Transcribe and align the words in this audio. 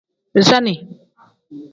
Bisaani. 0.33 0.73